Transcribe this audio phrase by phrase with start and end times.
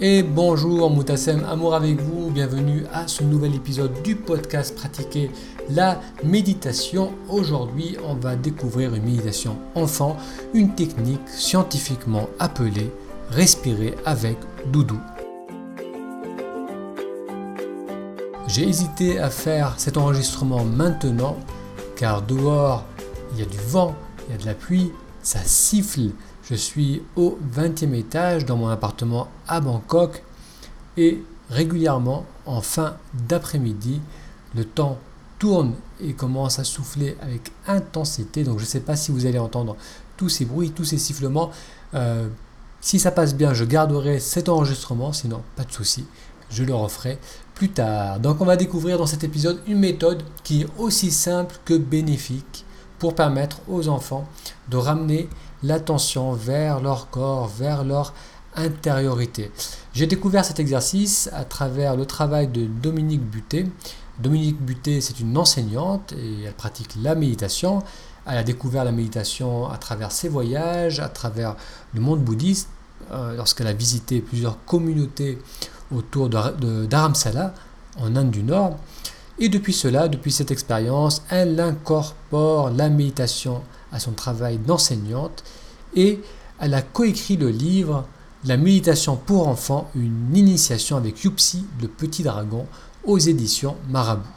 [0.00, 5.30] Et bonjour Moutassem, amour avec vous, bienvenue à ce nouvel épisode du podcast Pratiquer
[5.70, 7.12] la méditation.
[7.28, 10.16] Aujourd'hui, on va découvrir une méditation enfant,
[10.52, 12.90] une technique scientifiquement appelée
[13.30, 14.36] respirer avec
[14.72, 14.98] doudou.
[18.48, 21.36] J'ai hésité à faire cet enregistrement maintenant
[21.94, 22.84] car dehors
[23.32, 23.94] il y a du vent,
[24.26, 24.90] il y a de la pluie,
[25.22, 26.10] ça siffle,
[26.48, 30.22] je suis au 20e étage dans mon appartement à Bangkok
[30.96, 32.96] et régulièrement en fin
[33.28, 34.00] d'après-midi,
[34.54, 34.98] le temps
[35.38, 38.44] tourne et commence à souffler avec intensité.
[38.44, 39.76] Donc je ne sais pas si vous allez entendre
[40.16, 41.50] tous ces bruits, tous ces sifflements.
[41.94, 42.28] Euh,
[42.80, 46.04] si ça passe bien, je garderai cet enregistrement, sinon pas de souci,
[46.50, 47.18] je le referai
[47.54, 48.20] plus tard.
[48.20, 52.64] Donc on va découvrir dans cet épisode une méthode qui est aussi simple que bénéfique
[52.98, 54.28] pour permettre aux enfants
[54.68, 55.28] de ramener
[55.64, 58.12] l'attention vers leur corps, vers leur
[58.56, 59.50] intériorité.
[59.94, 63.66] J'ai découvert cet exercice à travers le travail de Dominique Buté.
[64.18, 67.82] Dominique Buté, c'est une enseignante et elle pratique la méditation.
[68.26, 71.56] Elle a découvert la méditation à travers ses voyages, à travers
[71.92, 72.68] le monde bouddhiste,
[73.12, 75.38] euh, lorsqu'elle a visité plusieurs communautés
[75.94, 77.54] autour de, Dharamsala,
[78.00, 78.78] en Inde du Nord.
[79.38, 83.62] Et depuis cela, depuis cette expérience, elle incorpore la méditation
[83.94, 85.44] à son travail d'enseignante
[85.96, 86.20] et
[86.58, 88.06] elle a coécrit le livre
[88.44, 92.66] La méditation pour enfants, une initiation avec Yupsi, le petit dragon,
[93.04, 94.28] aux éditions Marabout.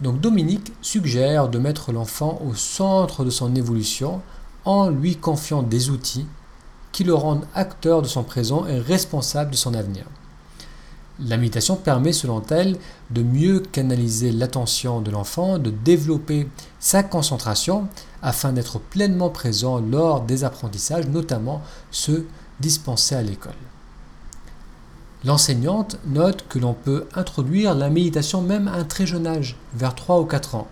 [0.00, 4.22] Donc Dominique suggère de mettre l'enfant au centre de son évolution
[4.64, 6.26] en lui confiant des outils
[6.92, 10.04] qui le rendent acteur de son présent et responsable de son avenir.
[11.26, 12.78] La méditation permet, selon elle,
[13.10, 17.88] de mieux canaliser l'attention de l'enfant, de développer sa concentration
[18.22, 22.26] afin d'être pleinement présent lors des apprentissages, notamment ceux
[22.60, 23.52] dispensés à l'école.
[25.24, 29.94] L'enseignante note que l'on peut introduire la méditation même à un très jeune âge, vers
[29.94, 30.68] 3 ou 4 ans.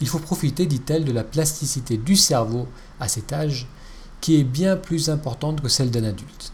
[0.00, 2.66] Il faut profiter, dit-elle, de la plasticité du cerveau
[3.00, 3.68] à cet âge
[4.22, 6.52] qui est bien plus importante que celle d'un adulte.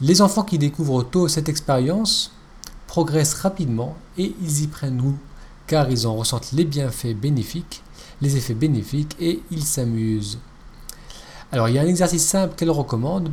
[0.00, 2.30] Les enfants qui découvrent tôt cette expérience
[2.86, 5.18] progressent rapidement et ils y prennent goût
[5.66, 7.82] car ils en ressentent les bienfaits bénéfiques,
[8.20, 10.38] les effets bénéfiques et ils s'amusent.
[11.50, 13.32] Alors il y a un exercice simple qu'elle recommande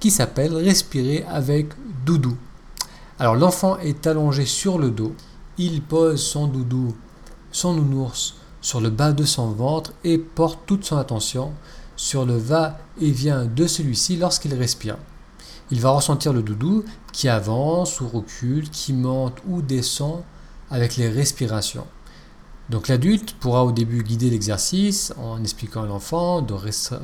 [0.00, 1.68] qui s'appelle respirer avec
[2.06, 2.38] doudou.
[3.18, 5.14] Alors l'enfant est allongé sur le dos,
[5.58, 6.94] il pose son doudou,
[7.52, 11.52] son nounours sur le bas de son ventre et porte toute son attention
[11.96, 14.96] sur le va-et-vient de celui-ci lorsqu'il respire.
[15.70, 20.22] Il va ressentir le doudou qui avance ou recule, qui monte ou descend
[20.70, 21.86] avec les respirations.
[22.70, 26.54] Donc l'adulte pourra au début guider l'exercice en expliquant à l'enfant de,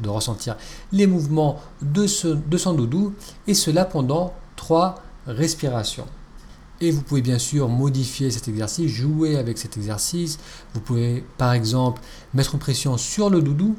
[0.09, 0.57] ressentir
[0.93, 3.13] les mouvements de, de son doudou
[3.47, 6.07] et cela pendant trois respirations.
[6.81, 10.39] Et vous pouvez bien sûr modifier cet exercice, jouer avec cet exercice.
[10.75, 12.01] Vous pouvez par exemple
[12.35, 13.77] mettre une pression sur le doudou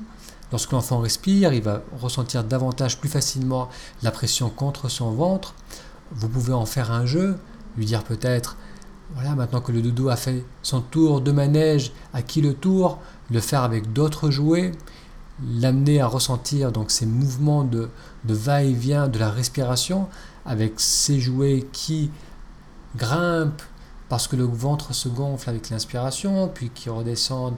[0.52, 3.70] Lorsque l'enfant respire, il va ressentir davantage, plus facilement
[4.02, 5.54] la pression contre son ventre.
[6.12, 7.38] Vous pouvez en faire un jeu,
[7.78, 8.58] lui dire peut-être,
[9.14, 13.00] voilà, maintenant que le doudou a fait son tour de manège, à qui le tour,
[13.32, 14.72] le faire avec d'autres jouets,
[15.48, 17.90] l'amener à ressentir donc ces mouvements de,
[18.26, 20.08] de va-et-vient de la respiration
[20.46, 22.12] avec ces jouets qui
[22.96, 23.62] grimpent
[24.10, 27.58] parce que le ventre se gonfle avec l'inspiration, puis qui redescendent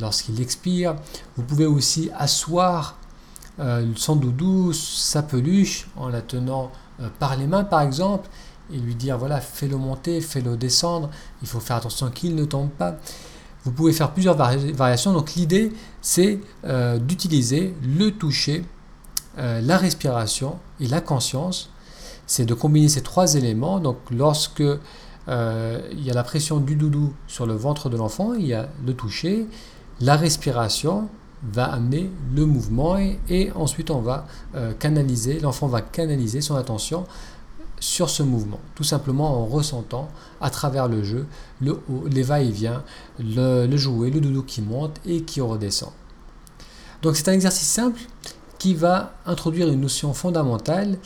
[0.00, 0.96] lorsqu'il expire.
[1.36, 2.96] Vous pouvez aussi asseoir
[3.60, 8.28] euh, son doudou, sa peluche, en la tenant euh, par les mains par exemple,
[8.72, 11.08] et lui dire voilà, fais-le monter, fais-le descendre,
[11.40, 12.96] il faut faire attention qu'il ne tombe pas.
[13.64, 15.72] Vous pouvez faire plusieurs variations, donc l'idée
[16.02, 18.64] c'est euh, d'utiliser le toucher,
[19.36, 21.70] la respiration et la conscience.
[22.26, 23.80] C'est de combiner ces trois éléments.
[23.80, 28.46] Donc lorsque il y a la pression du doudou sur le ventre de l'enfant, il
[28.46, 29.48] y a le toucher,
[30.00, 31.08] la respiration
[31.52, 32.96] va amener le mouvement
[33.28, 37.04] et, ensuite on va euh, canaliser, l'enfant va canaliser son attention
[37.80, 40.08] sur ce mouvement, tout simplement en ressentant
[40.40, 41.26] à travers le jeu
[41.60, 41.80] le
[42.10, 42.82] les va-et-vient,
[43.18, 45.90] le, le jouet, le doudou qui monte et qui redescend.
[47.02, 48.00] Donc c'est un exercice simple
[48.58, 50.98] qui va introduire une notion fondamentale.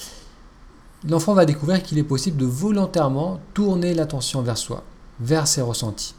[1.08, 4.84] L'enfant va découvrir qu'il est possible de volontairement tourner l'attention vers soi,
[5.18, 6.14] vers ses ressentis.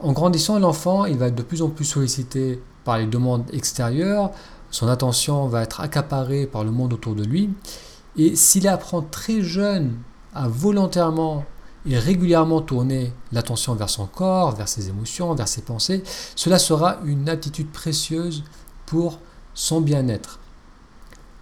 [0.00, 4.30] En grandissant, l'enfant, il va être de plus en plus sollicité par les demandes extérieures,
[4.70, 7.50] son attention va être accaparée par le monde autour de lui,
[8.16, 9.96] et s'il apprend très jeune
[10.34, 11.44] à volontairement
[11.86, 16.02] et régulièrement tourner l'attention vers son corps, vers ses émotions, vers ses pensées,
[16.34, 18.42] cela sera une aptitude précieuse
[18.86, 19.18] pour
[19.54, 20.40] son bien-être.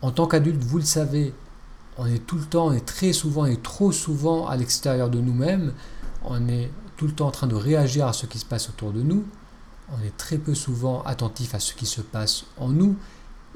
[0.02, 1.32] En tant qu'adulte, vous le savez,
[1.96, 5.20] on est tout le temps, on est très souvent et trop souvent à l'extérieur de
[5.20, 5.72] nous-mêmes.
[6.24, 6.70] On est
[7.02, 9.24] tout le temps en train de réagir à ce qui se passe autour de nous.
[9.90, 12.94] On est très peu souvent attentif à ce qui se passe en nous.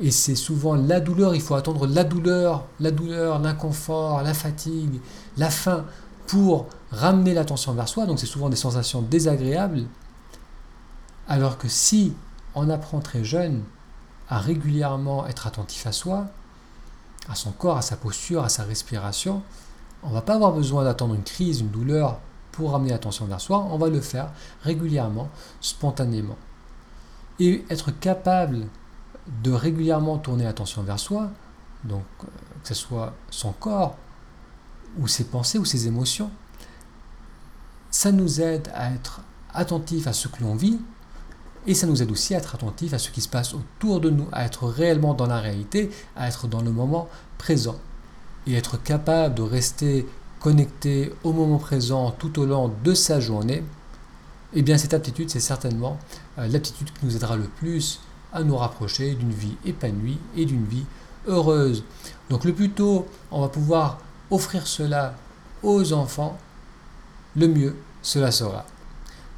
[0.01, 4.99] Et c'est souvent la douleur, il faut attendre la douleur, la douleur, l'inconfort, la fatigue,
[5.37, 5.85] la faim
[6.27, 8.07] pour ramener l'attention vers soi.
[8.07, 9.85] Donc c'est souvent des sensations désagréables.
[11.29, 12.15] Alors que si
[12.57, 13.63] on apprend très jeune
[14.29, 16.27] à régulièrement être attentif à soi,
[17.29, 19.41] à son corps, à sa posture, à sa respiration,
[20.03, 22.19] on ne va pas avoir besoin d'attendre une crise, une douleur
[22.57, 24.31] pour ramener l'attention vers soi, on va le faire
[24.63, 25.29] régulièrement,
[25.61, 26.39] spontanément.
[27.39, 28.67] Et être capable
[29.43, 31.31] de régulièrement tourner l'attention vers soi,
[31.85, 32.27] donc euh,
[32.63, 33.97] que ce soit son corps,
[34.99, 36.31] ou ses pensées, ou ses émotions,
[37.91, 39.21] ça nous aide à être
[39.53, 40.79] attentif à ce que l'on vit,
[41.67, 44.09] et ça nous aide aussi à être attentif à ce qui se passe autour de
[44.09, 47.77] nous, à être réellement dans la réalité, à être dans le moment présent.
[48.47, 50.07] Et être capable de rester
[50.47, 53.65] connecté au moment présent tout au long de sa journée,
[54.55, 55.99] eh bien cette aptitude, c'est certainement
[56.39, 57.99] euh, l'aptitude qui nous aidera le plus
[58.33, 60.85] à nous rapprocher d'une vie épanouie et d'une vie
[61.27, 61.83] heureuse.
[62.31, 63.99] Donc le plus tôt on va pouvoir
[64.31, 65.17] offrir cela
[65.65, 66.39] aux enfants,
[67.35, 68.67] le mieux cela sera.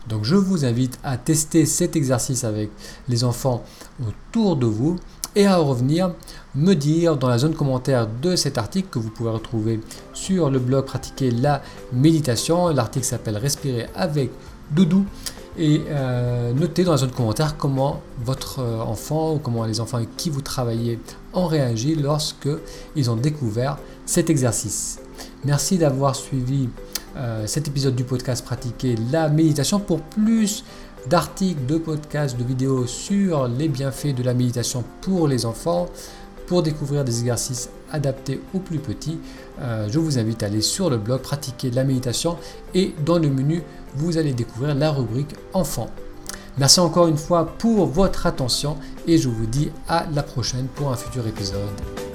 [0.09, 2.69] Donc je vous invite à tester cet exercice avec
[3.09, 3.65] les enfants
[4.07, 4.97] autour de vous
[5.37, 6.13] et à revenir
[6.55, 9.81] me dire dans la zone commentaire de cet article que vous pouvez retrouver
[10.13, 12.69] sur le blog Pratiquer la méditation.
[12.69, 14.31] L'article s'appelle Respirer avec
[14.71, 15.05] Doudou.
[15.61, 19.97] Et euh, notez dans la zone commentaire comment votre euh, enfant ou comment les enfants
[19.97, 21.01] avec qui vous travaillez
[21.35, 22.49] ont réagi lorsque
[22.95, 23.77] ils ont découvert
[24.07, 25.01] cet exercice.
[25.45, 26.69] Merci d'avoir suivi
[27.17, 30.65] euh, cet épisode du podcast Pratiquer la méditation pour plus
[31.07, 35.87] d'articles, de podcasts, de vidéos sur les bienfaits de la méditation pour les enfants.
[36.47, 39.19] Pour découvrir des exercices adaptés aux plus petits,
[39.61, 42.39] euh, je vous invite à aller sur le blog Pratiquer la méditation
[42.75, 43.63] et dans le menu,
[43.97, 45.91] vous allez découvrir la rubrique Enfants.
[46.57, 50.91] Merci encore une fois pour votre attention et je vous dis à la prochaine pour
[50.91, 52.08] un futur épisode.